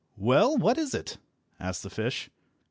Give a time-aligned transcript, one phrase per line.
[0.17, 1.19] "Well, what is it?"
[1.59, 2.31] asked the fish.